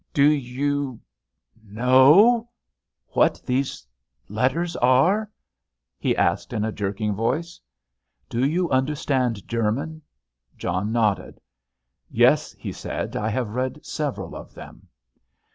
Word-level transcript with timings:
"Do 0.15 0.27
you 0.27 0.99
know 1.63 2.49
what 3.09 3.39
these 3.45 3.85
letters 4.27 4.75
are?" 4.77 5.29
he 5.99 6.17
asked 6.17 6.53
in 6.53 6.65
a 6.65 6.71
jerking 6.71 7.13
voice. 7.13 7.59
"Do 8.27 8.43
you 8.43 8.67
understand 8.71 9.47
German?" 9.47 10.01
John 10.57 10.91
nodded. 10.91 11.39
"Yes," 12.09 12.53
he 12.53 12.71
said. 12.71 13.15
"I 13.15 13.29
have 13.29 13.49
read 13.53 13.85
several 13.85 14.35
of 14.35 14.55
them." 14.55 14.87